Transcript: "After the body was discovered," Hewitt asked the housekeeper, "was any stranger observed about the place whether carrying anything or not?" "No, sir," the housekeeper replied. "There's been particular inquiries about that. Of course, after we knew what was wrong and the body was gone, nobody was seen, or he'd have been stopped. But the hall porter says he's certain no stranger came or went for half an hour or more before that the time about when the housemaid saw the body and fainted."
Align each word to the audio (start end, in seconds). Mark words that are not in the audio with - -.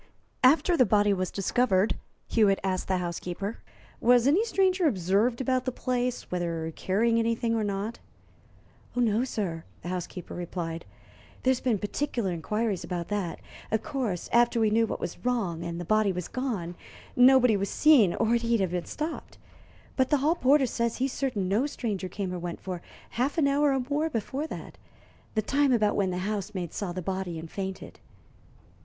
"After 0.43 0.75
the 0.75 0.83
body 0.83 1.13
was 1.13 1.29
discovered," 1.29 1.95
Hewitt 2.27 2.59
asked 2.63 2.87
the 2.87 2.97
housekeeper, 2.97 3.59
"was 3.99 4.25
any 4.25 4.43
stranger 4.43 4.87
observed 4.87 5.39
about 5.39 5.65
the 5.65 5.71
place 5.71 6.31
whether 6.31 6.73
carrying 6.75 7.19
anything 7.19 7.53
or 7.53 7.63
not?" 7.63 7.99
"No, 8.95 9.23
sir," 9.23 9.63
the 9.83 9.89
housekeeper 9.89 10.33
replied. 10.33 10.85
"There's 11.43 11.59
been 11.59 11.77
particular 11.77 12.31
inquiries 12.31 12.83
about 12.83 13.09
that. 13.09 13.41
Of 13.69 13.83
course, 13.83 14.27
after 14.33 14.59
we 14.59 14.71
knew 14.71 14.87
what 14.87 14.99
was 14.99 15.23
wrong 15.23 15.63
and 15.63 15.79
the 15.79 15.85
body 15.85 16.11
was 16.11 16.27
gone, 16.27 16.73
nobody 17.15 17.55
was 17.55 17.69
seen, 17.69 18.15
or 18.15 18.33
he'd 18.33 18.59
have 18.59 18.71
been 18.71 18.85
stopped. 18.85 19.37
But 19.97 20.09
the 20.09 20.17
hall 20.17 20.33
porter 20.33 20.65
says 20.65 20.97
he's 20.97 21.13
certain 21.13 21.47
no 21.47 21.67
stranger 21.67 22.09
came 22.09 22.33
or 22.33 22.39
went 22.39 22.59
for 22.59 22.81
half 23.11 23.37
an 23.37 23.47
hour 23.47 23.71
or 23.71 23.85
more 23.87 24.09
before 24.09 24.47
that 24.47 24.79
the 25.35 25.43
time 25.43 25.71
about 25.71 25.95
when 25.95 26.09
the 26.09 26.17
housemaid 26.25 26.73
saw 26.73 26.91
the 26.91 27.03
body 27.03 27.37
and 27.37 27.51
fainted." 27.51 27.99